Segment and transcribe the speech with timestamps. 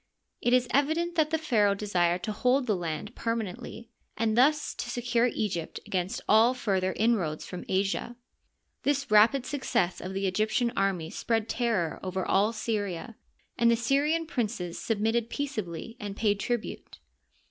[0.41, 4.73] It is evident that the pharaoh desired to hold the land per manently, and thus
[4.73, 8.15] to secure Egypt against all further in roads from Asia.
[8.81, 13.15] This rapid success of the Egyptian army spread terror over all Syria,
[13.59, 16.97] and the Syrian princes submitted peaceably and paid tribute.